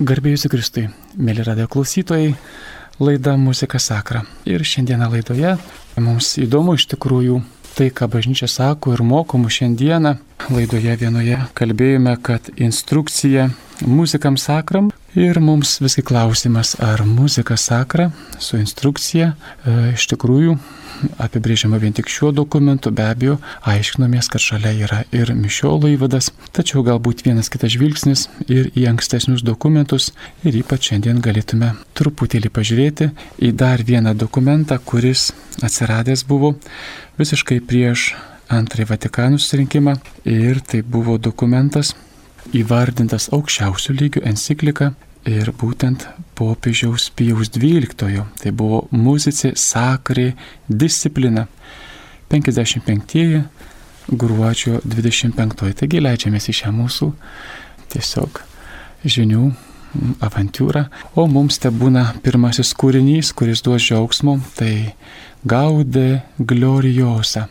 [0.00, 0.86] Garbėjusi Kristui,
[1.20, 2.30] mėly radio klausytojai,
[3.04, 4.22] laida Muzika Sakra.
[4.48, 5.50] Ir šiandieną laidoje
[6.00, 7.42] mums įdomu iš tikrųjų
[7.74, 10.14] tai, ką bažnyčia sako ir mokomų šiandieną.
[10.48, 13.50] Laidoje vienoje kalbėjome, kad instrukcija
[13.84, 20.56] muzikam sakram ir mums visgi klausimas, ar muzika sakra su instrukcija e, iš tikrųjų
[21.20, 23.38] apibrėžiama vien tik šiuo dokumentu, be abejo,
[23.68, 29.44] aiškinomės, kad šalia yra ir mišiolo įvadas, tačiau galbūt vienas kitas žvilgsnis ir į ankstesnius
[29.46, 30.10] dokumentus
[30.44, 35.30] ir ypač šiandien galėtume truputėlį pažiūrėti į dar vieną dokumentą, kuris
[35.64, 36.54] atsiradęs buvo
[37.20, 38.12] visiškai prieš
[38.50, 39.96] antrąjį Vatikanų susirinkimą
[40.28, 41.94] ir tai buvo dokumentas
[42.56, 44.92] įvardintas aukščiausių lygių enciklika
[45.28, 46.06] ir būtent
[46.38, 48.24] popiežiaus Pijaus XII.
[48.40, 50.32] Tai buvo muzicė sakrė
[50.68, 51.46] disciplina.
[52.30, 53.42] 55
[54.10, 55.74] gruodžio 25.
[55.80, 57.10] Taigi leidžiamės į šią mūsų
[57.90, 58.42] tiesiog
[59.04, 59.50] žinių
[60.22, 60.86] avantūrą.
[61.18, 64.94] O mums te būna pirmasis kūrinys, kuris duos džiaugsmo, tai
[65.40, 67.46] Gaudė gloriosa.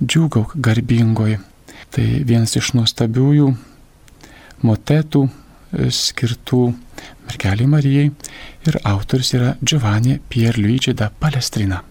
[0.00, 1.38] Džiūgauk garbingoji.
[1.92, 3.50] Tai vienas iš nuostabiųjų
[4.64, 5.26] motetų
[5.92, 6.62] skirtų
[7.26, 8.06] mergeliai Marijai
[8.66, 11.82] ir autoris yra Giovanni Pierluigi da Palestrina.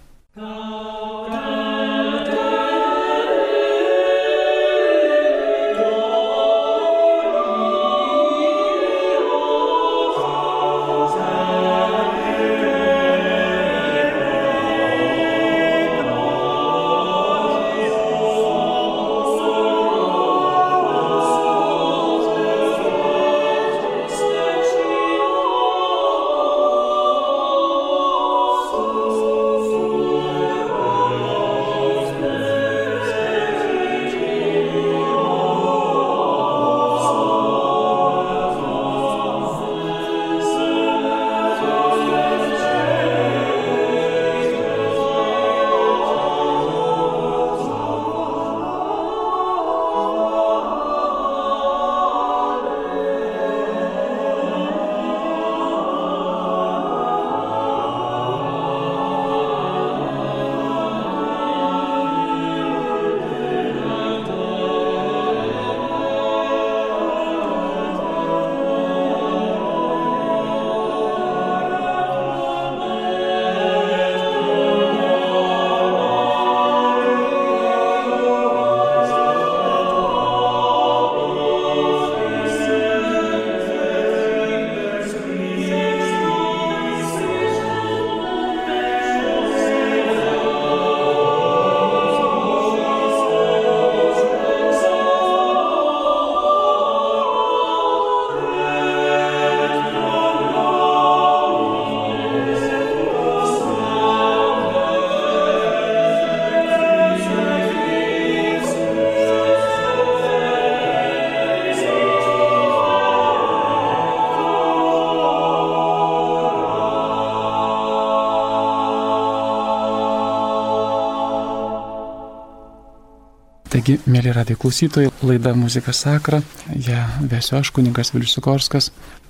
[123.85, 126.39] Taigi, mėly radijo klausytojai, laida Muzika Sakra,
[126.73, 128.87] ją vėsiu aš, kuningas Vilius Sikorskas.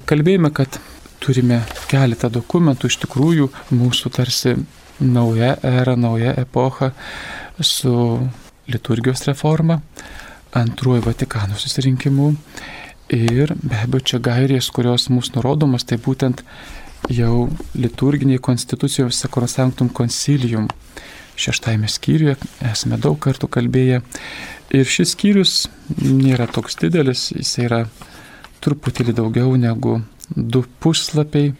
[0.07, 0.77] Kalbėjome, kad
[1.19, 1.57] turime
[1.91, 4.53] keletą dokumentų, iš tikrųjų mūsų tarsi
[5.03, 6.93] nauja era, nauja epocha
[7.59, 7.97] su
[8.71, 9.81] liturgijos reforma,
[10.55, 12.31] antruoju Vatikano susirinkimu
[13.11, 16.45] ir be abejo čia gairės, kurios mūsų nurodomas, tai būtent
[17.11, 20.71] jau liturginiai konstitucijos Sacrosanctum Concilium
[21.39, 22.35] šeštajame skyriuje,
[22.71, 24.01] esame daug kartų kalbėję.
[24.75, 25.55] Ir šis skyrius
[26.01, 27.85] nėra toks didelis, jis yra
[28.65, 29.99] truputėlį daugiau negu
[30.35, 31.53] du puslapiai,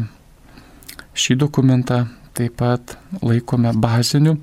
[1.12, 2.04] šį dokumentą
[2.34, 4.38] taip pat laikome baziniu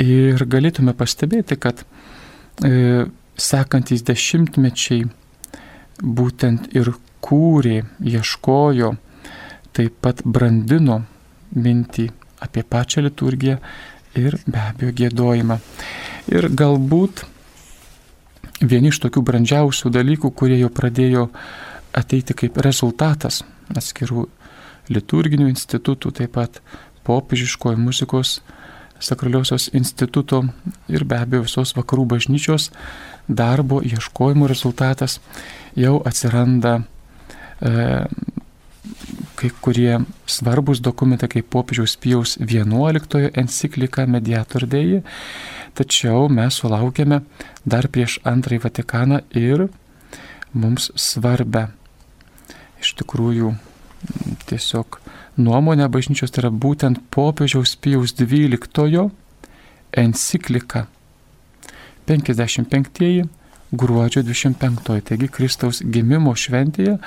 [0.00, 1.82] ir galėtume pastebėti, kad
[2.64, 3.06] e,
[3.36, 5.08] sekantys dešimtmečiai
[6.00, 6.92] būtent ir
[7.24, 8.94] kūrė, ieškojo,
[9.76, 11.02] taip pat brandino
[11.56, 12.08] mintį
[12.40, 13.58] apie pačią liturgiją
[14.18, 15.58] ir be abejo gėdojimą.
[16.32, 17.24] Ir galbūt
[18.60, 21.28] vieni iš tokių brandžiausių dalykų, kurie jau pradėjo
[21.96, 24.26] ateiti kaip rezultatas atskirų
[24.90, 26.60] liturginių institutų, taip pat
[27.06, 28.40] popiežiškojo muzikos
[29.00, 30.42] sakraliosios instituto
[30.88, 32.68] ir be abejo visos vakarų bažnyčios
[33.28, 35.20] darbo ieškojimų rezultatas
[35.78, 38.04] jau atsiranda e,
[39.40, 39.96] kai kurie
[40.28, 45.00] svarbus dokumentai kaip popiežiaus Pijaus XI enciklika Mediator Dei,
[45.74, 47.22] tačiau mes sulaukėme
[47.64, 49.68] dar prieš antrąjį Vatikaną ir
[50.52, 51.70] mums svarbę.
[52.80, 53.54] Iš tikrųjų
[54.50, 55.00] tiesiog
[55.40, 59.08] nuomonę bažnyčios, tai yra būtent popiežiaus Pijaus XII
[59.92, 60.86] enciklika.
[62.10, 63.28] 55
[63.72, 66.98] gruodžio 25, taigi Kristaus gimimo šventėje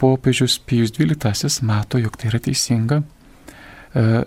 [0.00, 3.00] popiežius Pijus XII mato, jog tai yra teisinga
[3.94, 4.24] e,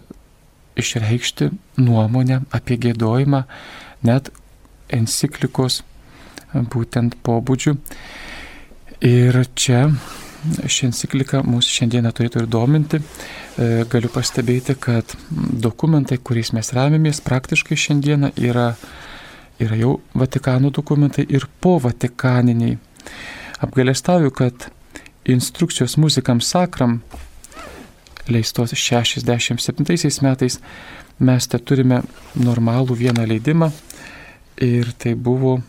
[0.80, 1.50] išreikšti
[1.82, 3.44] nuomonę apie gėdojimą
[4.08, 4.32] net
[4.96, 7.76] enciklikos e, būtent pobūdžių.
[9.10, 9.86] Ir čia
[10.40, 13.00] ši enciklika mūsų šiandieną turėtų ir dominti.
[13.00, 18.72] E, galiu pastebėti, kad dokumentai, kuriais mes remiamės, praktiškai šiandieną yra,
[19.60, 22.78] yra jau Vatikano dokumentai ir po Vatikaniniai.
[23.60, 24.70] Apgalėstauju, kad
[25.26, 27.02] instrukcijos muzikams sakram,
[28.30, 30.60] leistos 67 metais,
[31.20, 32.02] mes te turime
[32.36, 33.72] normalų vieną leidimą
[34.64, 35.60] ir tai buvo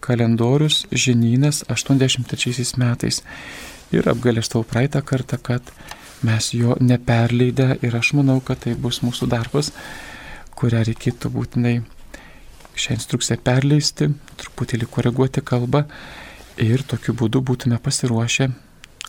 [0.00, 3.22] kalendorius žinynas 83 metais.
[3.94, 5.62] Ir apgalėstau praeitą kartą, kad
[6.26, 9.70] mes jo neperleidę ir aš manau, kad tai bus mūsų darbas,
[10.58, 11.76] kurią reikėtų būtinai
[12.76, 14.10] šią instrukciją perleisti,
[14.40, 15.84] truputėlį koreguoti kalbą
[16.60, 18.50] ir tokiu būdu būtume pasiruošę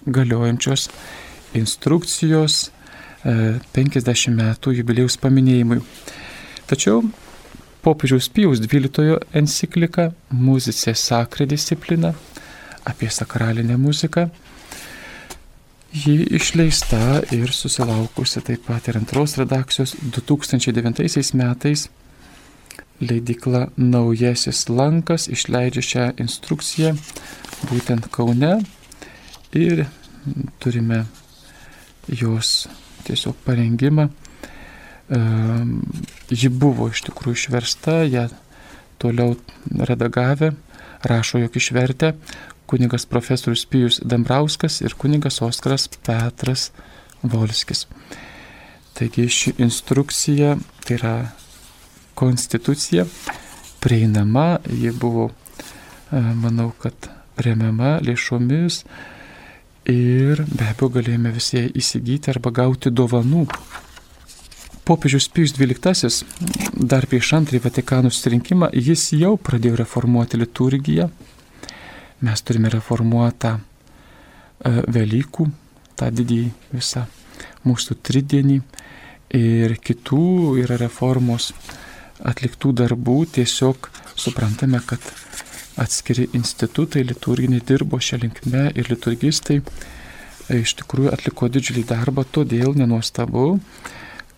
[0.06, 0.90] galiojančios
[1.58, 2.68] instrukcijos
[3.24, 5.82] 50 e, metų jubilėjus paminėjimui.
[6.68, 7.02] Tačiau
[7.84, 12.14] popiežiaus Pijaus XII enciklika Muzicė Sakra disciplina
[12.88, 14.30] apie sakralinę muziką.
[15.98, 21.88] Ji išleista ir susilaukusi taip pat ir antros redakcijos 2009 metais.
[23.00, 26.96] Leidikla Naujasis Lankas išleidžia šią instrukciją
[27.70, 28.56] būtent Kaune
[29.56, 29.86] ir
[30.60, 31.06] turime
[32.08, 32.68] jos
[33.08, 34.10] tiesiog parengimą.
[36.28, 38.28] Ji buvo iš tikrųjų išversta, ją
[39.00, 39.38] toliau
[39.72, 40.52] redagavę,
[41.08, 42.16] rašo, jog išvertė
[42.68, 46.72] kunigas profesorius Pijus Dambrauskas ir kunigas Oskaras Petras
[47.24, 47.86] Volskis.
[48.98, 51.14] Taigi ši instrukcija, tai yra
[52.18, 53.06] konstitucija,
[53.80, 55.30] prieinama, ji buvo,
[56.12, 58.82] manau, kad remiama lėšomis,
[59.92, 63.46] ir be abejo galėjome visi įsigyti arba gauti dovanų.
[64.88, 71.10] Popiežius Pijus XII dar prieš antrąjį Vatikanų susirinkimą jis jau pradėjo reformuoti liturgiją.
[72.24, 73.62] Mes turime reformuotą e,
[74.96, 75.50] Velykų,
[76.00, 77.04] tą didįjį visą
[77.68, 78.62] mūsų tridienį
[79.38, 81.52] ir kitų yra reformos
[82.24, 83.20] atliktų darbų.
[83.38, 85.04] Tiesiog suprantame, kad
[85.78, 92.76] atskiri institutai liturginiai dirbo šią linkmę ir liturgistai e, iš tikrųjų atliko didžiulį darbą, todėl
[92.80, 93.60] nenuostabu,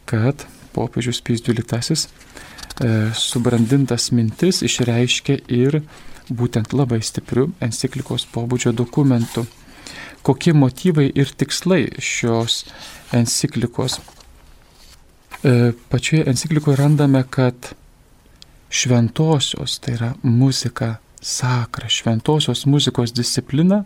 [0.10, 5.82] kad popiežius Pys XII e, subrandintas mintis išreiškė ir
[6.30, 9.46] būtent labai stipriu enciklikos pobūdžio dokumentu,
[10.22, 12.64] kokie motyvai ir tikslai šios
[13.16, 14.00] enciklikos.
[15.42, 17.74] E, pačioje enciklikoje randame, kad
[18.70, 23.84] šventosios, tai yra muzika sakra, šventosios muzikos disciplina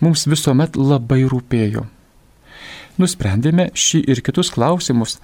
[0.00, 1.84] mums visuomet labai rūpėjo.
[2.98, 5.18] Nusprendėme šį ir kitus klausimus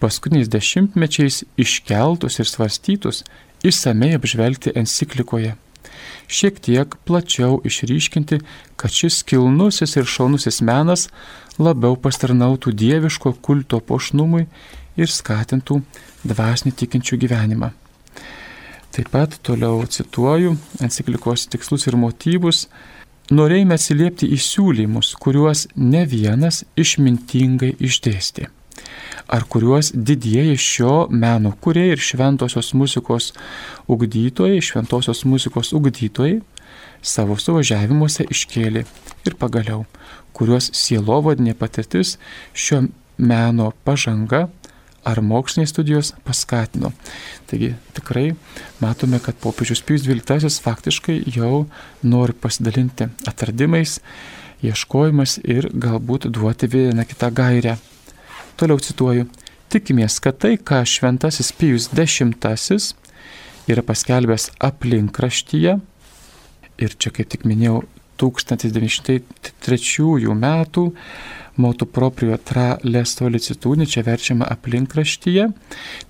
[0.00, 3.22] paskutiniais dešimtmečiais iškeltus ir svarstytus
[3.64, 5.54] išsamei apžvelgti enciklikoje.
[6.26, 8.40] Šiek tiek plačiau išryškinti,
[8.76, 11.06] kad šis kilnusis ir šaunusis menas
[11.58, 14.46] labiau pastarnautų dieviško kulto pošnumui
[14.98, 15.80] ir skatintų
[16.26, 17.70] dvasinį tikinčių gyvenimą.
[18.96, 22.62] Taip pat toliau cituoju enciklikos tikslus ir motyvus.
[23.28, 28.46] Norėjome atsiliepti į siūlymus, kuriuos ne vienas išmintingai išdėstė.
[29.28, 33.34] Ar kuriuos didieji šio meno kuriai ir šventosios muzikos
[33.92, 36.38] ugdytojai, šventosios muzikos ugdytojai
[37.04, 38.86] savo suvažiavimuose iškėlė
[39.28, 39.84] ir pagaliau,
[40.32, 42.16] kuriuos sielovadinė patirtis
[42.56, 42.86] šio
[43.18, 44.46] meno pažanga
[45.06, 46.92] ar mokslinės studijos paskatino.
[47.46, 48.32] Taigi tikrai
[48.82, 51.66] matome, kad popiežius Pijus XII faktiškai jau
[52.02, 54.00] nori pasidalinti atradimais,
[54.66, 57.76] ieškojimas ir galbūt duoti vieną kitą gairę.
[58.56, 59.26] Toliau cituoju.
[59.70, 62.22] Tikimės, kad tai, ką šventasis Pijus X
[63.66, 65.80] yra paskelbęs aplinkraštyje,
[66.78, 67.82] ir čia kaip tik minėjau
[68.20, 70.92] 1903 metų
[71.56, 75.48] motu proprio tra lesto licitūni, čia verčiama aplinkraštyje,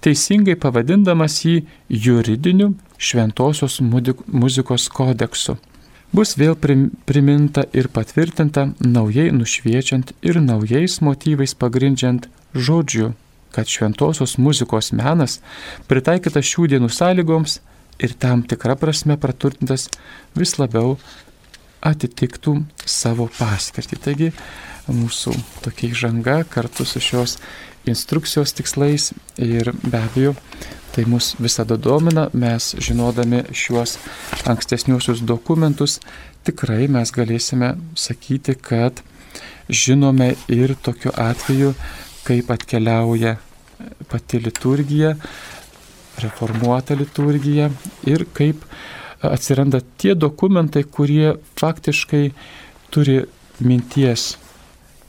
[0.04, 1.56] teisingai pavadindamas jį
[1.88, 5.56] juridiniu šventosios muzikos kodeksu.
[6.14, 13.12] Bus vėl priminta ir patvirtinta naujai nušviečiant ir naujais motyvais pagrindžiant žodžiu,
[13.52, 15.40] kad šventosios muzikos menas
[15.90, 17.58] pritaikytas šių dienų sąlygoms
[17.98, 19.88] ir tam tikra prasme praturtintas
[20.36, 20.96] vis labiau
[21.84, 22.56] atitiktų
[22.86, 24.00] savo paskirtį.
[24.02, 24.32] Taigi
[24.86, 27.36] mūsų tokia įžanga kartu su šios
[27.86, 30.34] instrukcijos tikslais ir be abejo
[30.96, 33.98] tai mus visada domina, mes žinodami šiuos
[34.48, 35.98] ankstesniuosius dokumentus
[36.46, 39.02] tikrai mes galėsime sakyti, kad
[39.68, 41.74] žinome ir tokiu atveju,
[42.26, 43.36] kaip atkeliauja
[44.08, 45.14] pati liturgija,
[46.22, 47.68] reformuota liturgija
[48.08, 48.64] ir kaip
[49.22, 52.24] atsiranda tie dokumentai, kurie faktiškai
[52.92, 53.20] turi
[53.64, 54.34] minties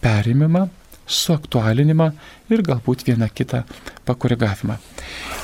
[0.01, 0.67] perimimą,
[1.07, 2.11] suaktualinimą
[2.51, 3.63] ir galbūt vieną kitą
[4.07, 4.77] pakoregavimą.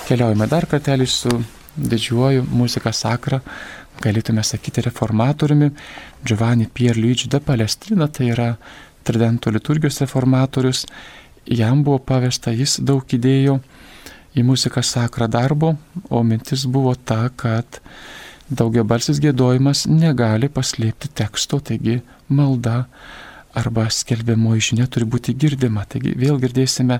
[0.07, 1.31] Keliaujame dar kartelį su
[1.73, 3.39] didžiuoju muzika sakra,
[4.03, 5.69] galėtume sakyti reformatoriumi
[6.25, 8.49] Giovanni Pierluigi de Palestrina, tai yra
[9.03, 10.85] Tridento liturgijos reformatorius.
[11.43, 13.57] Jam buvo pavesta, jis daug įdėjo
[14.39, 15.73] į muziką sakrą darbo,
[16.07, 17.81] o mintis buvo ta, kad
[18.59, 22.85] daugiabalsis gėdojimas negali paslėpti teksto, taigi malda
[23.57, 25.85] arba skelbiamoji žinia turi būti girdima.
[25.89, 26.99] Taigi vėl girdėsime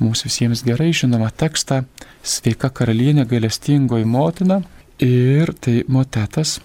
[0.00, 1.84] mums visiems gerai žinomą tekstą
[2.24, 4.62] Sveika karalienė gailestingoji motina
[5.04, 6.58] ir tai motetas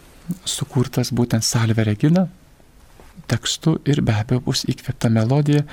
[0.46, 2.28] sukurtas būtent Salve Regina
[3.30, 5.66] tekstu ir be abejo bus įkvėpta melodija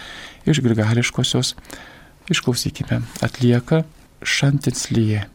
[0.48, 1.54] iš grigališkosios.
[2.32, 3.84] Išklausykime, atlieka
[4.26, 5.26] Šantinslyje.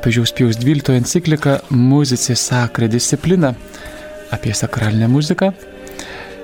[0.00, 3.54] Popiežiaus Pijaus XII enciklika Muzici Sacre disciplina
[4.30, 5.52] apie sakralinę muziką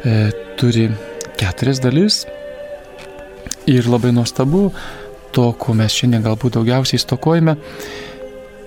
[0.04, 0.90] e, turi
[1.40, 2.26] keturias dalis
[3.66, 4.72] ir labai nuostabu
[5.32, 7.56] to, ko mes šiandien galbūt daugiausiai stokojame,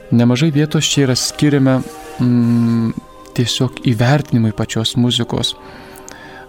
[0.09, 1.77] nemažai vietos čia yra skiriama
[2.17, 2.89] mm,
[3.37, 5.53] tiesiog įvertinimui pačios muzikos.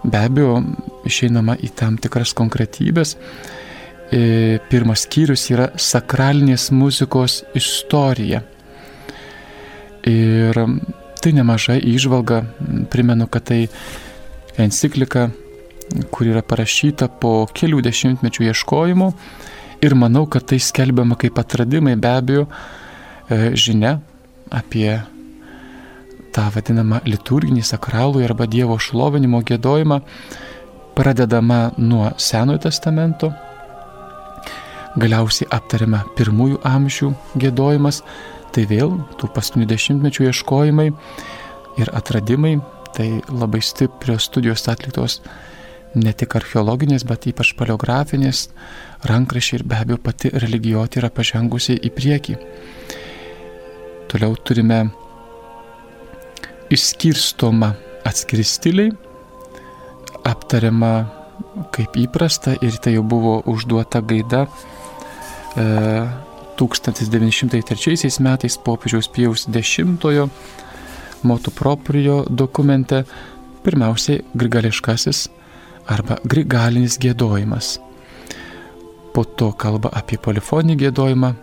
[0.01, 0.63] Be abejo,
[1.05, 3.19] išeinama į tam tikras konkretybės.
[4.11, 8.41] E, pirmas skyrius yra sakralinės muzikos istorija.
[10.03, 10.57] Ir
[11.21, 12.41] tai nemaža įžvalga,
[12.91, 13.61] primenu, kad tai
[14.59, 15.29] enciklika,
[16.11, 19.07] kur yra parašyta po kelių dešimtmečių ieškojimų.
[19.81, 23.93] Ir manau, kad tai skelbiama kaip atradimai be abejo e, žinia
[24.51, 24.99] apie
[26.35, 30.01] tą vadinamą liturginį sakralų arba Dievo šlovinimo gėdojimą,
[30.99, 33.31] pradedama nuo Senojo testamento,
[34.99, 38.01] galiausiai aptariama pirmųjų amžių gėdojimas,
[38.51, 40.89] tai vėl tų paskutinių dešimtmečių ieškojimai
[41.79, 42.57] ir atradimai,
[42.95, 45.21] tai labai stiprios studijos atliktos
[45.95, 48.49] ne tik archeologinės, bet ypač paleografinės,
[49.07, 52.35] rankrašiai ir be abejo pati religijoti yra pažengusi į priekį.
[54.11, 54.81] Toliau turime
[56.71, 57.73] išskirstoma
[58.07, 58.91] atskiri stiliai,
[60.27, 60.93] aptariama
[61.75, 64.45] kaip įprasta ir tai jau buvo užduota gaida
[65.55, 69.79] 1903 metais popiežiaus Pijaus X
[71.23, 73.03] motu proprio dokumente
[73.63, 75.29] pirmiausiai grigališkasis
[75.87, 77.79] arba grigalinis gėdojimas.
[79.13, 81.35] Po to kalba apie polifoninį gėdojimą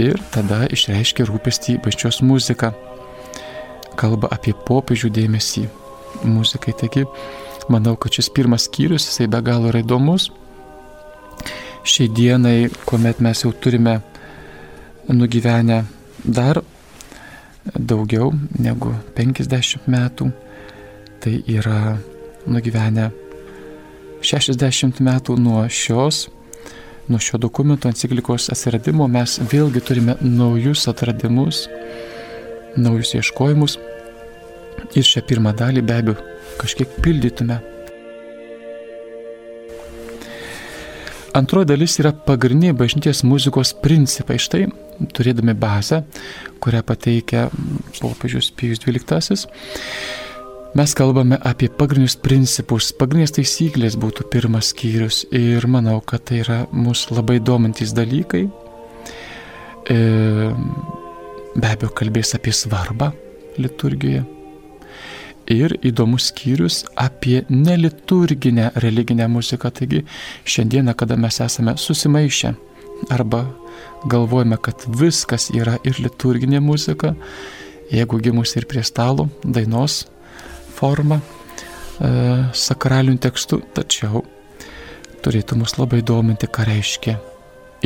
[0.00, 2.72] ir tada išreiškia rūpestį bažčios muziką
[3.96, 5.66] kalba apie popiežių dėmesį
[6.28, 6.74] muzikai.
[6.76, 7.06] Taigi,
[7.72, 10.30] manau, kad šis pirmas skyrius, jisai be galo yra įdomus.
[11.86, 14.00] Šiai dienai, kuomet mes jau turime
[15.06, 15.84] nugyvenę
[16.24, 16.58] dar
[17.78, 20.26] daugiau negu 50 metų,
[21.22, 21.94] tai yra
[22.50, 23.04] nugyvenę
[24.18, 26.24] 60 metų nuo šios,
[27.06, 31.68] nuo šio dokumento enciklikos atsiradimo, mes vėlgi turime naujus atradimus,
[32.74, 33.78] naujus ieškojimus
[34.98, 36.18] ir šią pirmą dalį be abejo
[36.58, 37.62] kažkiek pildytume.
[41.36, 44.38] Antroji dalis yra pagrindiniai bažnyties muzikos principai.
[44.40, 44.62] Štai
[45.12, 45.98] turėdami bazę,
[46.64, 47.42] kurią pateikia
[47.98, 49.50] popiežius Pijus XII,
[50.76, 56.62] mes kalbame apie pagrindinius principus, pagrindinės taisyklės būtų pirmas skyrius ir manau, kad tai yra
[56.72, 58.46] mūsų labai domintis dalykai.
[59.92, 59.98] E,
[61.52, 63.12] be abejo kalbės apie svarbą
[63.60, 64.24] liturgijoje.
[65.52, 69.70] Ir įdomus skyrius apie neliturginę religinę muziką.
[69.70, 70.02] Taigi
[70.44, 72.54] šiandieną, kada mes esame susimaišę
[73.10, 73.44] arba
[74.04, 77.14] galvojame, kad viskas yra ir liturginė muzika,
[77.92, 80.06] jeigu gimus ir prie stalo dainos
[80.76, 81.20] forma,
[82.00, 82.10] e,
[82.52, 84.24] sakralinių tekstų, tačiau
[85.24, 87.16] turėtų mus labai dominti, ką reiškia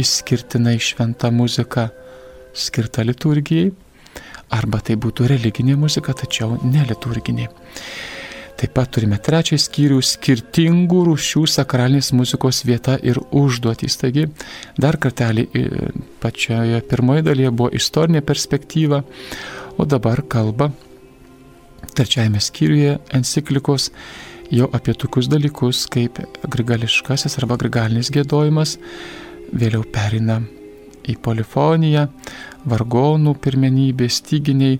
[0.01, 1.89] išskirtinai šventa muzika
[2.55, 3.71] skirta liturgijai,
[4.55, 7.49] arba tai būtų religinė muzika, tačiau neliturginė.
[8.61, 13.97] Taip pat turime trečią skyrių skirtingų rūšių sakralinės muzikos vieta ir užduotys.
[14.03, 14.27] Taigi,
[14.77, 15.47] dar kartelį
[16.21, 19.01] pačioje pirmoje dalyje buvo istorinė perspektyva,
[19.81, 20.69] o dabar kalba
[21.97, 23.91] trečiajame skyriuje enciklikos
[24.53, 28.77] jau apie tokius dalykus kaip grigališkasis arba grigalinis gėdojimas,
[29.57, 30.43] vėliau perina
[31.09, 32.07] į polifoniją,
[32.69, 34.79] vargonų pirmenybė, styginiai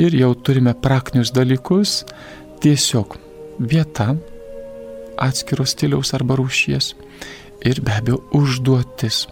[0.00, 2.02] ir jau turime praktinius dalykus,
[2.62, 3.16] tiesiog
[3.60, 4.14] vieta
[5.20, 6.94] atskiros stiliaus arba rūšies
[7.68, 9.26] ir be abejo užduotis.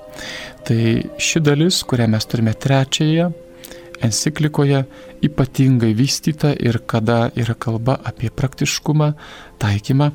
[0.69, 0.81] Tai
[1.17, 3.31] ši dalis, kurią mes turime trečiąją
[4.05, 4.85] enciklikoje
[5.25, 9.13] ypatingai vystyta ir kada yra kalba apie praktiškumą,
[9.63, 10.11] taikymą.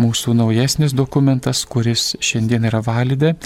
[0.00, 3.36] Mūsų naujesnis dokumentas, kuris šiandien yra validė,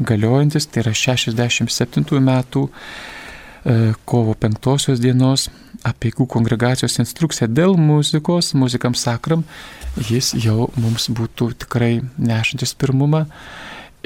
[0.00, 5.50] galiojantis, tai yra 67 metų e, kovo 5 dienos
[5.84, 9.44] apieigų kongregacijos instrukcija dėl muzikos, muzikam sakram,
[10.08, 13.26] jis jau mums būtų tikrai nešantis pirmumą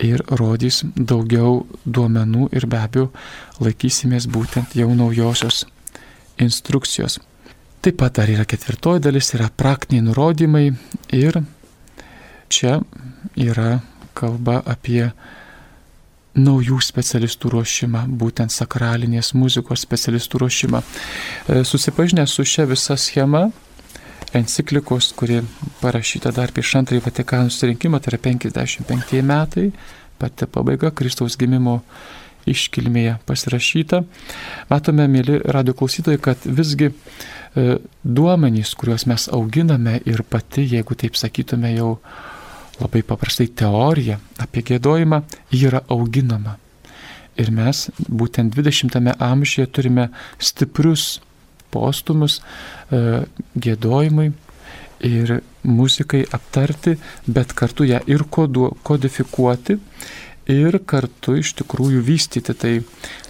[0.05, 3.09] ir rodys daugiau duomenų ir be abejo
[3.63, 5.65] laikysimės būtent jau naujosios
[6.39, 7.19] instrukcijos.
[7.83, 10.65] Taip pat dar yra ketvirtoji dalis, yra praktiniai nurodymai
[11.15, 11.41] ir
[12.51, 12.81] čia
[13.39, 13.79] yra
[14.19, 15.11] kalba apie
[16.39, 20.83] naujų specialistų ruošimą, būtent sakralinės muzikos specialistų ruošimą.
[20.83, 23.49] E, susipažinę su šia visa schema,
[24.35, 25.41] enciklikos, kuri
[25.81, 29.69] parašyta dar prieš antrąjį Vatikanų susirinkimą, tai yra 55 metai,
[30.19, 31.81] pati pabaiga Kristaus gimimo
[32.49, 34.03] iškilmėje pasirašyta.
[34.71, 41.19] Matome, mėly radio klausytojai, kad visgi e, duomenys, kuriuos mes auginame ir pati, jeigu taip
[41.21, 41.97] sakytume jau
[42.79, 45.23] labai paprastai teorija apie gėdojimą,
[45.59, 46.57] yra auginama.
[47.39, 50.09] Ir mes būtent 20-ame amžiuje turime
[50.43, 51.19] stiprius
[51.73, 52.41] postumus
[52.91, 53.25] e,
[53.57, 54.31] gėdojimui
[55.07, 59.79] ir muzikai aptarti, bet kartu ją ir kodu, kodifikuoti
[60.49, 62.55] ir kartu iš tikrųjų vystyti.
[62.57, 62.73] Tai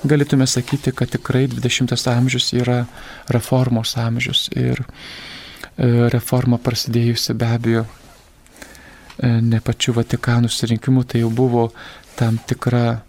[0.07, 2.85] galėtume sakyti, kad tikrai 20 amžius yra
[3.35, 11.35] reformos amžius ir e, reforma prasidėjusi be abejo e, ne pačiu Vatikanų surinkimu, tai jau
[11.35, 11.70] buvo
[12.18, 13.03] tam tikra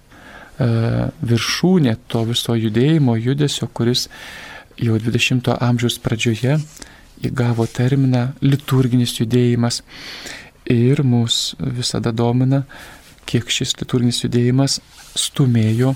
[0.59, 4.09] viršūnė to viso judėjimo, judesio, kuris
[4.79, 6.57] jau 20 amžiaus pradžioje
[7.27, 9.81] įgavo terminą liturginis judėjimas
[10.69, 12.63] ir mus visada domina
[13.29, 14.79] kiek šis liturginis judėjimas
[15.19, 15.93] stumėjo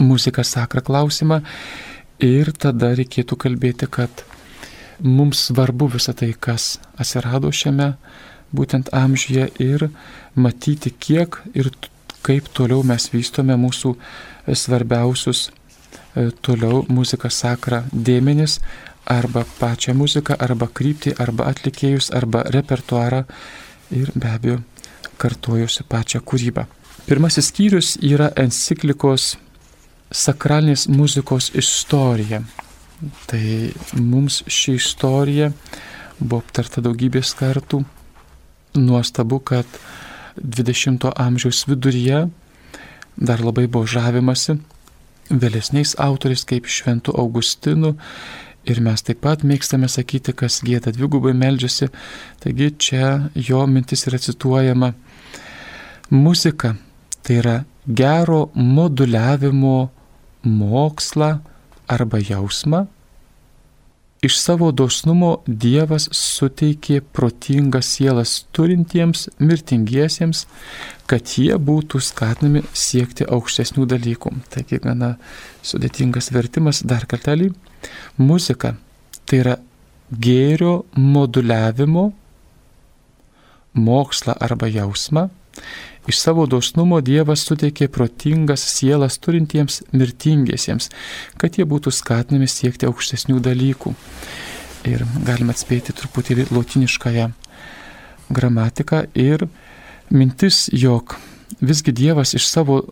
[0.00, 1.40] muziką sakrą klausimą
[2.24, 4.24] ir tada reikėtų kalbėti, kad
[5.00, 7.94] mums svarbu visą tai, kas atsirado šiame
[8.56, 9.86] būtent amžiuje ir
[10.34, 11.70] matyti, kiek ir
[12.26, 13.94] kaip toliau mes vystome mūsų
[14.50, 15.48] svarbiausius
[16.42, 18.58] toliau muziką sakrą dėmenis
[19.10, 23.24] arba pačią muziką, arba kryptį, arba atlikėjus, arba repertuarą
[23.90, 24.58] ir be abejo
[25.20, 26.66] kartojusi pačią kūrybą.
[27.06, 29.34] Pirmasis skyrius yra enciklikos
[30.10, 32.42] sakralinės muzikos istorija.
[33.26, 33.44] Tai
[33.96, 35.50] mums ši istorija
[36.20, 37.82] buvo aptarta daugybės kartų.
[38.78, 39.66] Nuostabu, kad
[40.38, 42.26] 20-ojo amžiaus viduryje
[43.16, 44.60] dar labai buvo žavimasi
[45.30, 47.96] vėlesniais autoriais kaip Šventu Augustinu
[48.68, 51.88] Ir mes taip pat mėgstame sakyti, kas gėda dvigubai meldžiasi.
[52.42, 54.92] Taigi čia jo mintis yra cituojama.
[56.12, 56.74] Muzika
[57.24, 59.78] tai yra gero moduliavimo
[60.44, 61.30] mokslą
[61.88, 62.84] arba jausmą.
[64.20, 70.44] Iš savo dosnumo Dievas suteikė protingas sielas turintiems mirtingiesiems,
[71.10, 74.30] kad jie būtų skatinami siekti aukštesnių dalykų.
[74.52, 75.16] Taigi gana
[75.66, 77.50] sudėtingas vertimas dar kartelį
[78.20, 78.74] Muzika
[79.26, 79.56] tai yra
[80.10, 82.10] gėrio moduliavimo
[83.78, 85.28] mokslą arba jausmą.
[86.08, 90.88] Iš savo dosnumo Dievas suteikė protingas sielas turintiems mirtingiesiems,
[91.38, 93.92] kad jie būtų skatinami siekti aukštesnių dalykų.
[94.90, 97.28] Ir galime atspėti truputį lotiniškąją
[98.32, 99.44] gramatiką ir
[100.10, 101.16] mintis, jog
[101.60, 102.82] visgi Dievas iš savo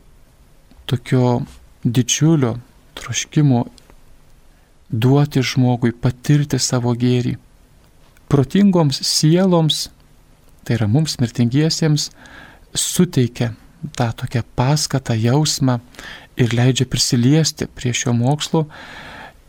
[0.87, 1.41] tokio
[1.85, 2.57] didžiulio
[2.95, 3.65] troškimo
[4.89, 7.37] duoti žmogui patirti savo gėrį.
[8.29, 9.89] Protingoms sieloms,
[10.65, 12.11] tai yra mums mirtingiesiems,
[12.75, 13.53] suteikia
[13.97, 15.79] tą tokią paskatą, jausmą
[16.37, 18.67] ir leidžia prisiliesti prie šio mokslo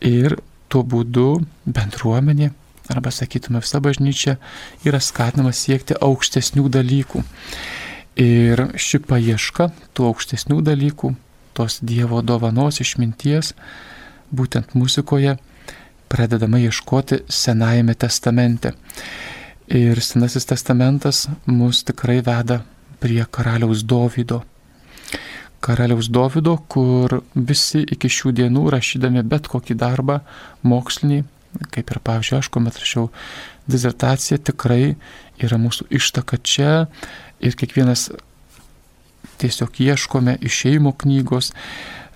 [0.00, 0.38] ir
[0.70, 2.52] tuo būdu bendruomenė,
[2.90, 4.36] arba sakytume visa bažnyčia,
[4.84, 7.22] yra skatinama siekti aukštesnių dalykų.
[8.20, 11.14] Ir ši paieška tų aukštesnių dalykų,
[11.56, 13.54] tos Dievo dovanos išminties,
[14.34, 15.38] būtent muzikoje
[16.10, 18.74] pradedama ieškoti Senajame testamente.
[19.70, 22.64] Ir Senasis testamentas mus tikrai veda
[23.00, 24.42] prie karaliaus Dovydo.
[25.60, 30.18] Karaliaus Dovydo, kur visi iki šių dienų rašydami bet kokį darbą
[30.66, 31.22] mokslinį,
[31.74, 33.08] kaip ir pavyzdžiui, aš kuomet rašiau
[33.70, 34.96] dizertaciją, tikrai
[35.40, 36.74] yra mūsų ištaka čia
[37.40, 38.10] ir kiekvienas
[39.40, 41.52] tiesiog ieškome išeimo knygos,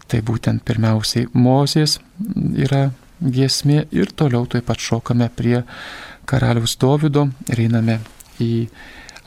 [0.08, 1.96] Tai būtent pirmiausiai Mozės
[2.60, 5.62] yra giesmė ir toliau taip pat šokame prie
[6.28, 8.00] karaliaus Dovido ir einame
[8.42, 8.66] į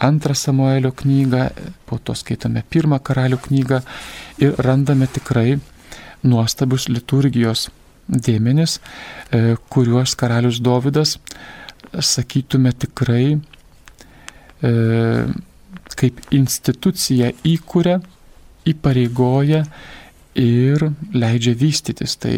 [0.05, 1.47] antrą Samuelio knygą,
[1.89, 3.81] po to skaitome pirmą karalių knygą
[4.43, 5.57] ir randame tikrai
[6.23, 7.67] nuostabius liturgijos
[8.07, 8.79] dėmenis,
[9.31, 11.17] e, kuriuos karalius Dovydas,
[11.93, 14.71] sakytume, tikrai e,
[15.97, 17.97] kaip institucija įkūrė,
[18.67, 19.63] įpareigoja
[20.37, 22.17] ir leidžia vystytis.
[22.21, 22.35] Tai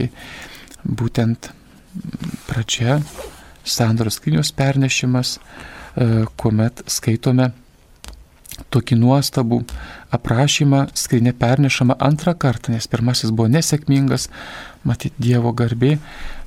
[0.86, 1.51] būtent
[2.47, 2.99] pradžia
[3.67, 7.51] sandoros knygos pernešimas, e, kuomet skaitome
[8.73, 9.62] tokį nuostabų
[10.15, 14.27] aprašymą, skrinė pernešama antrą kartą, nes pirmasis buvo nesėkmingas,
[14.88, 15.98] matyt, Dievo garbė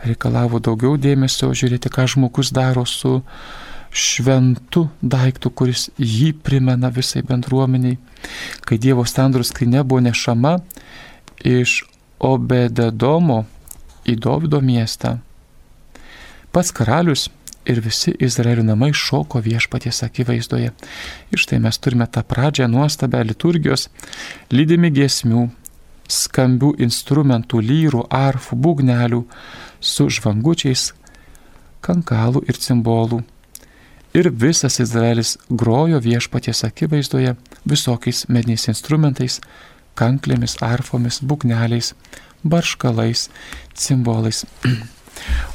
[0.06, 3.20] reikalavo daugiau dėmesio, žiūrėti, ką žmogus daro su
[3.92, 7.98] šventu daiktu, kuris jį primena visai bendruomeniai.
[8.64, 10.58] Kai Dievo sandoros skrinė buvo nešama,
[11.44, 11.82] iš
[12.22, 13.42] Obededomo
[14.06, 15.16] į Dovido miestą.
[16.52, 17.28] Pats karalius
[17.66, 20.72] ir visi Izraelio namai šoko viešpaties akivaizdoje.
[21.30, 23.88] Ir štai mes turime tą pradžią nuostabę liturgijos,
[24.50, 25.48] lydimi giesmių,
[26.12, 29.22] skambių instrumentų, lyrų, arfų, būgnelių,
[29.80, 30.90] su žvangučiais,
[31.82, 33.22] kankalų ir cimbolų.
[34.12, 39.38] Ir visas Izraelis grojo viešpaties akivaizdoje visokiais mediniais instrumentais,
[39.96, 41.94] kanklėmis, arfomis, būgneliais,
[42.44, 43.28] barškalais,
[43.74, 44.44] cimbolais.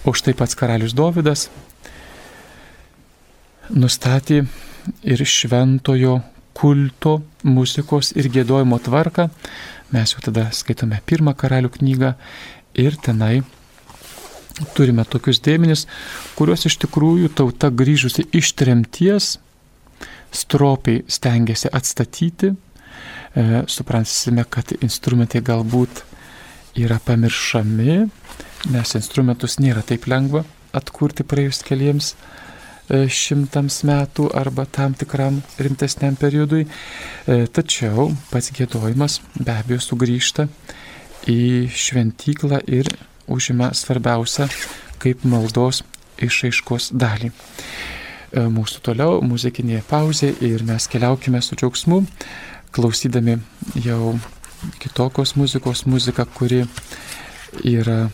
[0.08, 1.48] O štai pats karalius Dovydas
[3.74, 4.43] nustatė
[5.04, 6.22] ir šventojo
[6.58, 9.30] kulto, muzikos ir gėdojimo tvarką.
[9.93, 12.13] Mes jau tada skaitome pirmą karalių knygą
[12.82, 13.43] ir tenai
[14.74, 15.86] turime tokius dėmenis,
[16.38, 19.36] kuriuos iš tikrųjų tauta grįžusi iš tremties
[20.34, 22.52] stropiai stengiasi atstatyti.
[23.38, 26.02] E, supransime, kad instrumentai galbūt
[26.82, 28.00] yra pamiršami,
[28.74, 30.43] nes instrumentus nėra taip lengva
[30.78, 32.47] atkurti praėjus keliems E,
[32.88, 36.65] šimtams metų arba tam tikram rimtesniam periodui.
[36.65, 40.47] E, tačiau pats gėdojimas be abejo sugrįžta
[41.28, 42.88] į šventyklą ir
[43.28, 44.47] užima svarbiausią
[45.04, 45.84] kaip maldos
[46.23, 47.32] išaiškos dalį.
[47.32, 52.02] E, mūsų toliau muzikinė pauzė ir mes keliaukime su džiaugsmu,
[52.71, 53.38] klausydami
[53.84, 54.15] jau
[54.80, 56.63] kitokios muzikos, muzika, kuri
[57.67, 58.08] yra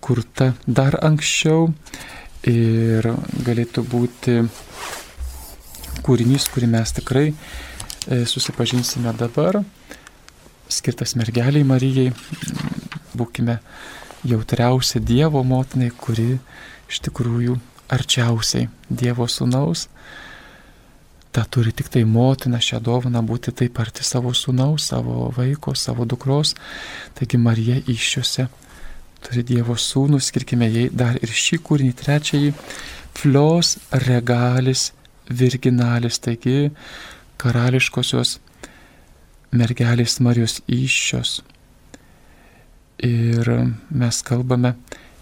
[0.00, 1.70] kurta dar anksčiau
[2.50, 3.06] ir
[3.46, 4.36] galėtų būti
[6.06, 9.62] kūrinys, kurį mes tikrai e, susipažinsime dabar,
[10.70, 12.12] skirtas mergeliai Marijai.
[13.16, 13.58] Būkime
[14.26, 16.36] jautriausia Dievo motinai, kuri
[16.90, 17.56] iš tikrųjų
[17.92, 19.86] arčiausiai Dievo sunaus.
[21.32, 26.06] Ta turi tik tai motina šią dovaną būti taip arti savo sunaus, savo vaiko, savo
[26.08, 26.54] dukros.
[27.18, 28.46] Taigi Marija iššiose
[29.26, 32.52] turi Dievo sūnų, skirkime jai dar ir šį kūrinį, trečiąjį,
[33.18, 33.74] flios
[34.06, 34.92] regalis
[35.26, 36.70] virginalis, taigi
[37.42, 38.36] karališkosios
[39.56, 41.40] mergelės Marijos iššios.
[43.06, 43.50] Ir
[43.90, 44.76] mes kalbame,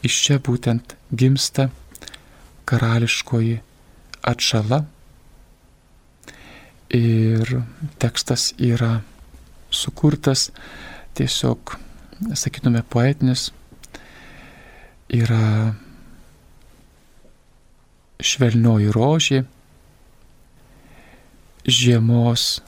[0.06, 1.70] iš čia būtent gimsta
[2.68, 3.56] karališkoji
[4.24, 4.84] atšala.
[6.94, 7.50] Ir
[7.98, 9.00] tekstas yra
[9.74, 10.50] sukurtas
[11.18, 11.74] tiesiog,
[12.38, 13.48] sakytume, poetinis,
[15.12, 15.74] yra
[18.24, 19.42] švelnioji rožė,
[21.64, 22.62] žiemos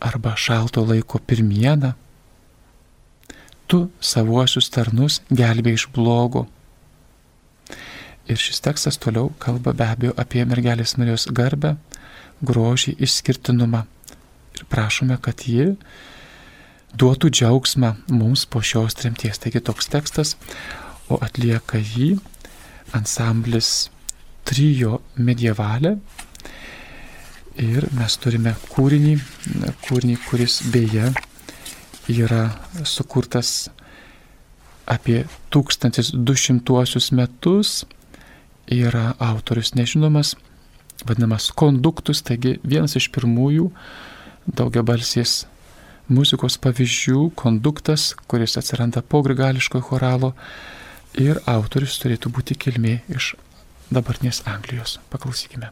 [0.00, 1.94] arba šalto laiko pirmiena,
[3.68, 6.46] tu savuosius tarnus gelbėjai iš blogo.
[8.28, 11.76] Ir šis tekstas toliau kalba be abejo apie mergelės Marijos garbę,
[12.44, 13.84] grožį, išskirtinumą.
[14.58, 15.74] Ir prašome, kad ji
[16.98, 19.40] duotų džiaugsmą mums po šios tremties.
[19.40, 20.36] Taigi toks tekstas,
[21.08, 22.16] o atlieka jį
[22.96, 23.88] ansamblis
[24.48, 25.96] trijo medievalė.
[27.58, 29.16] Ir mes turime kūrinį,
[29.88, 31.10] kūrinį, kuris beje
[32.08, 32.44] yra
[32.86, 33.68] sukurtas
[34.88, 37.82] apie 1200 metus,
[38.70, 40.36] yra autorius nežinomas,
[41.04, 43.68] vadinamas konduktus, taigi vienas iš pirmųjų
[44.48, 45.42] daugiabalsės
[46.08, 50.32] muzikos pavyzdžių, konduktas, kuris atsiranda po grigališkojo choralo
[51.18, 53.34] ir autorius turėtų būti kilmė iš
[53.90, 54.98] dabartinės Anglijos.
[55.12, 55.70] Paklausykime.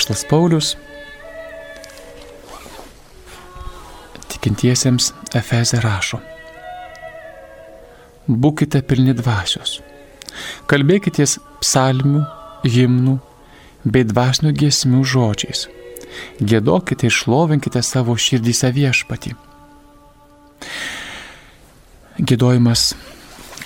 [0.00, 0.76] Apaštas Paulius
[4.32, 6.22] tikintiesiems Efeze rašo.
[8.24, 9.74] Būkite pilni dvasios.
[10.72, 12.22] Kalbėkitės psalmių,
[12.64, 13.18] himnų
[13.84, 15.66] bei dvasinių giesmių žodžiais.
[16.40, 19.34] Gėdokite ir šlovinkite savo širdyse viešpatį.
[22.24, 22.86] Gėdojimas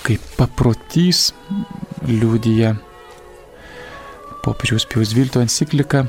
[0.03, 1.29] kaip paprotys
[2.11, 2.75] liūdija
[4.43, 6.05] popiežiaus Pijaus XII enciklika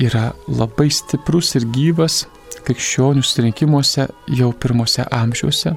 [0.00, 2.24] yra labai stiprus ir gyvas
[2.64, 5.74] krikščionių susirinkimuose jau pirmose amžiuose.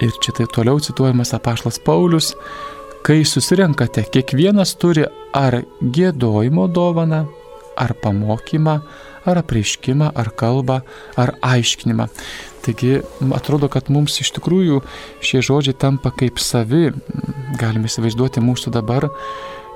[0.00, 2.32] Ir čia tai toliau cituojamas apaštas Paulius,
[3.04, 5.04] kai susirenkate, kiekvienas turi
[5.36, 7.26] ar gėdojimo dovaną,
[7.76, 8.80] ar pamokymą,
[9.28, 10.80] ar apreiškimą, ar kalbą,
[11.20, 12.08] ar aiškinimą.
[12.64, 12.98] Taigi
[13.36, 14.80] atrodo, kad mums iš tikrųjų
[15.24, 16.90] šie žodžiai tampa kaip savi.
[17.60, 19.08] Galime įsivaizduoti mūsų dabar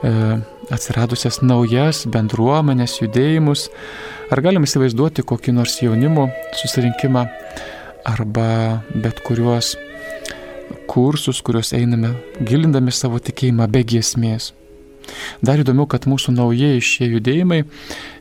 [0.04, 3.68] atsiradusias naujas bendruomenės judėjimus.
[4.32, 6.28] Ar galime įsivaizduoti kokį nors jaunimo
[6.60, 7.24] susirinkimą
[8.08, 9.74] arba bet kuriuos
[10.88, 14.52] kursus, kuriuos einame, gilindami savo tikėjimą be giesmės.
[15.44, 17.64] Dar įdomiau, kad mūsų naujieji šie judėjimai,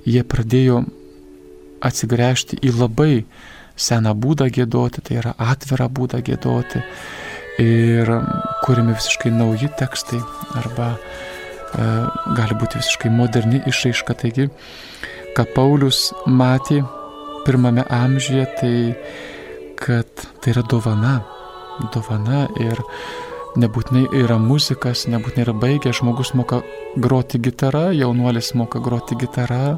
[0.08, 0.84] jie pradėjo
[1.84, 3.14] atsigręžti į labai
[3.80, 6.84] seną būdą gėdoti, tai yra atvirą būdą gėdoti
[7.64, 8.10] ir
[8.64, 10.20] kuriami visiškai nauji tekstai
[10.60, 11.33] arba e,
[11.74, 14.16] gali būti visiškai moderni išraiška.
[14.24, 14.50] Taigi,
[15.38, 16.82] ką Paulius matė
[17.46, 18.76] pirmame amžiuje, tai
[19.80, 20.08] kad
[20.42, 21.18] tai yra dovana,
[21.94, 22.80] dovana ir
[23.60, 26.62] nebūtinai yra muzikas, nebūtinai yra baigęs, žmogus moka
[26.98, 29.78] groti gitarą, jaunuolis moka groti gitarą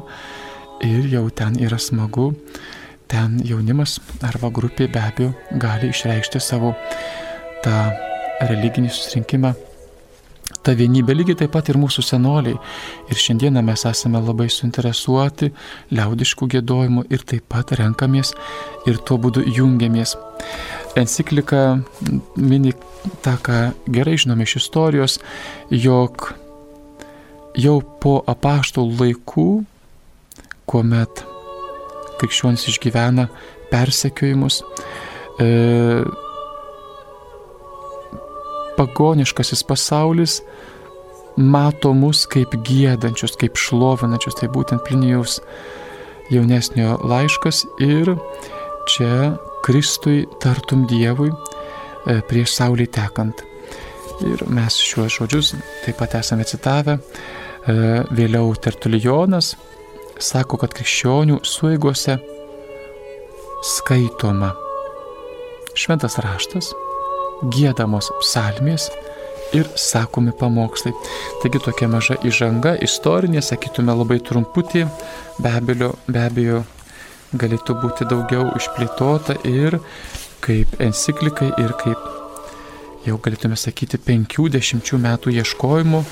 [0.84, 2.30] ir jau ten yra smagu,
[3.10, 5.32] ten jaunimas arba grupė be abejo
[5.62, 6.74] gali išreikšti savo
[7.64, 7.76] tą
[8.48, 9.54] religinį susirinkimą.
[10.66, 12.56] Ta vienybė lygiai taip pat ir mūsų senoliai.
[13.06, 15.52] Ir šiandieną mes esame labai suinteresuoti
[15.94, 18.34] liaudiškų gėdojimų ir taip pat renkamės
[18.90, 20.16] ir tuo būdu jungiamės.
[20.98, 21.78] Enciklika
[22.34, 22.74] mini
[23.22, 23.60] tą, ką
[23.94, 25.20] gerai žinome iš istorijos,
[25.70, 26.32] jog
[27.56, 29.48] jau po apaštalų laikų
[30.66, 31.22] kuomet
[32.20, 33.28] krikščionis išgyvena
[33.70, 34.62] persekiojimus,
[35.40, 35.48] e,
[38.76, 40.40] pagoniškasis pasaulis
[41.36, 45.40] mato mus kaip gėdančius, kaip šlovinančius, tai būtent Plinijaus
[46.32, 48.14] jaunesnio laiškas ir
[48.90, 49.36] čia
[49.66, 53.42] Kristui tartum Dievui e, prieš Saulį tekant.
[54.24, 55.52] Ir mes šiuos žodžius
[55.84, 56.96] taip pat esame citavę.
[56.96, 57.74] E,
[58.16, 59.56] vėliau Tertulijonas
[60.22, 62.16] sako, kad krikščionių suėgose
[63.76, 64.54] skaitoma
[65.76, 66.70] šventas raštas,
[67.42, 68.90] gėdamos psalmės
[69.56, 70.92] ir sakomi pamokslai.
[71.42, 74.86] Taigi tokia maža įžanga, istorinė, sakytume, labai trumputė,
[75.42, 76.62] be abejo, be abejo
[77.36, 79.78] galėtų būti daugiau išplėtota ir
[80.44, 82.12] kaip enciklikai ir kaip
[83.06, 86.02] jau galėtume sakyti 50 metų ieškojimų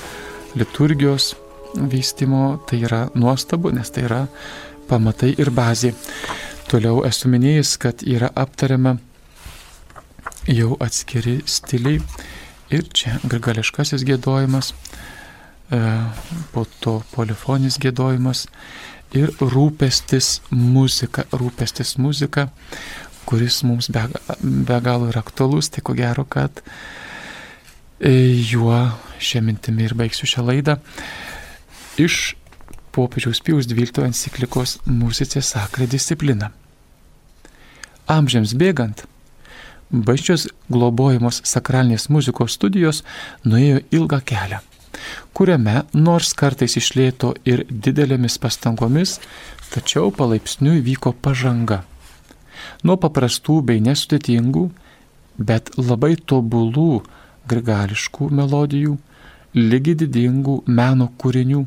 [0.55, 1.33] liturgijos
[1.75, 4.21] vystimo, tai yra nuostabu, nes tai yra
[4.87, 5.91] pamatai ir bazė.
[6.71, 8.95] Toliau esu minėjęs, kad yra aptariama
[10.47, 12.01] jau atskiri stiliai
[12.73, 14.73] ir čia grigališkasis gėdojimas,
[15.73, 15.79] e,
[16.53, 18.45] po to polifonis gėdojimas
[19.15, 22.49] ir rūpestis muzika, rūpestis muzika,
[23.25, 24.05] kuris mums be,
[24.41, 26.61] be galo yra aktualus, tai ko gero, kad
[27.99, 28.11] e,
[28.45, 28.77] juo
[29.21, 30.77] šią mintimį ir baigsiu šią laidą
[32.01, 32.35] iš
[32.95, 36.51] popiežiaus Pijaus XII enciklikos Musicė Sakra disciplina.
[38.11, 39.03] Amžiams bėgant,
[39.91, 43.03] bažnyčios globojamos sakralinės muzikos studijos
[43.45, 44.61] nuėjo ilgą kelią,
[45.33, 49.19] kuriame nors kartais išlėto ir didelėmis pastangomis,
[49.73, 51.83] tačiau palaipsniui vyko pažanga.
[52.83, 54.69] Nuo paprastų bei nesudėtingų,
[55.37, 57.03] bet labai tobulų
[57.49, 58.97] grigališkų melodijų,
[59.55, 61.65] lygi didingų meno kūrinių,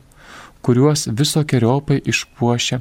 [0.63, 2.81] kuriuos visokiojopai išpuošia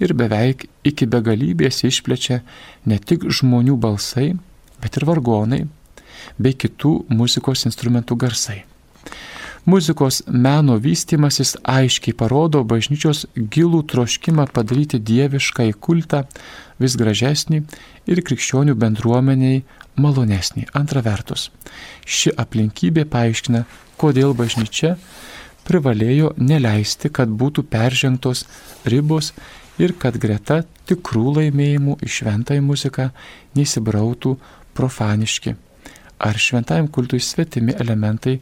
[0.00, 2.40] ir beveik iki begalybės išplečia
[2.88, 4.32] ne tik žmonių balsai,
[4.82, 5.62] bet ir vargonai
[6.38, 8.60] bei kitų muzikos instrumentų garsai.
[9.68, 16.22] Muzikos meno vystimasis aiškiai parodo bažnyčios gilų troškimą padaryti dievišką į kultą
[16.80, 17.60] vis gražesnį
[18.08, 19.60] ir krikščionių bendruomeniai
[20.00, 20.70] malonesnį.
[20.72, 21.50] Antra vertus,
[22.08, 23.66] ši aplinkybė paaiškina,
[24.00, 24.96] kodėl bažnyčia
[25.68, 28.46] privalėjo neleisti, kad būtų peržengtos
[28.88, 29.34] ribos
[29.80, 33.10] ir kad greta tikrų laimėjimų į šventąją muziką
[33.58, 34.34] neįsibrautų
[34.76, 35.54] profaniški
[36.20, 38.38] ar šventajam kultui svetimi elementai,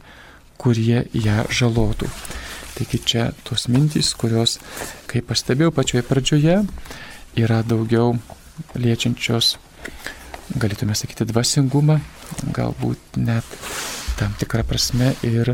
[0.59, 2.09] kurie ją žalotų.
[2.75, 4.57] Taigi čia tos mintys, kurios,
[5.07, 6.57] kaip pastebėjau pačioje pradžioje,
[7.39, 8.17] yra daugiau
[8.75, 9.55] liečiančios,
[10.59, 11.99] galėtume sakyti, dvasingumą,
[12.55, 13.47] galbūt net
[14.19, 15.53] tam tikrą prasme ir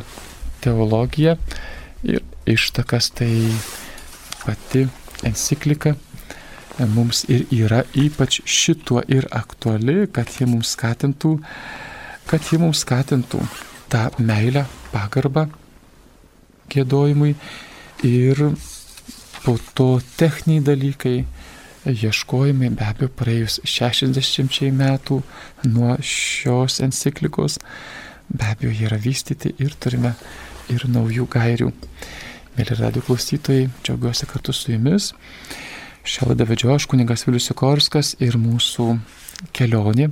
[0.65, 1.37] teologija
[2.05, 3.29] ir ištakas tai
[4.45, 4.85] pati
[5.25, 5.95] enciklika
[6.83, 11.37] mums ir yra ypač šituo ir aktuali, kad ji mums skatintų,
[12.27, 13.41] kad ji mums skatintų
[13.91, 15.47] tą meilę, pagarbą
[16.71, 17.35] gėdojimui
[18.03, 18.41] ir
[19.45, 21.17] po to techniniai dalykai,
[21.85, 25.19] ieškojimai, be abejo, praėjus 60 metų
[25.69, 27.59] nuo šios enciklikos,
[28.29, 30.15] be abejo, jie yra vystyti ir turime
[30.73, 31.69] ir naujų gairių.
[32.55, 35.11] Mėly radio klausytojai, džiaugiuosi kartu su jumis.
[36.05, 38.91] Šią laidą vedžio aš, kuningas Vilius Sikorskas ir mūsų
[39.57, 40.11] kelionė.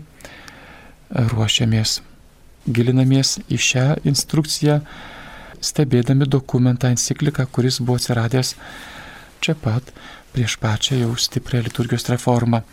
[1.13, 1.99] Ruošiamės,
[2.65, 4.79] gilinamės į šią instrukciją,
[5.61, 8.55] stebėdami dokumentą encikliką, kuris buvo atsiradęs
[9.43, 9.91] čia pat
[10.33, 12.63] prieš pačią jau stiprią liturgijos reformą.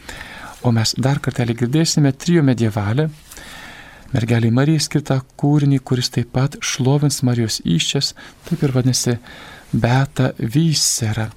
[0.63, 3.09] O mes dar kartelį girdėsime trijų medievalę,
[4.15, 8.15] mergeliai Marijai skirtą kūrinį, kuris taip pat šlovins Marijos iščias,
[8.49, 9.17] taip ir vadinasi
[9.73, 11.31] Beta Vysera.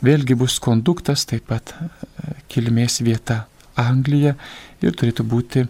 [0.00, 3.44] Vėlgi bus konduktas, taip pat e, kilmės vieta
[3.80, 4.32] Anglija
[4.80, 5.64] ir turėtų būti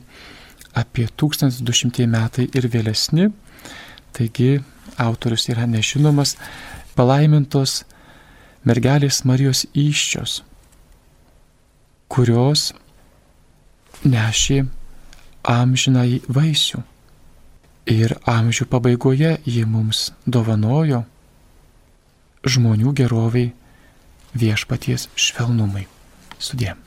[0.78, 3.30] apie 1200 metai ir vėlesni.
[4.14, 4.60] Taigi
[5.02, 6.36] autorius yra nežinomas,
[6.94, 7.82] palaimintos
[8.66, 10.40] mergelės Marijos iščios,
[12.10, 12.70] kurios
[14.04, 14.64] nešė
[15.50, 16.82] amžinai vaisių.
[17.90, 21.02] Ir amžių pabaigoje ji mums dovanojo
[22.46, 23.50] žmonių geroviai
[24.34, 25.86] viešpaties švelnumai.
[26.40, 26.78] Sudėm.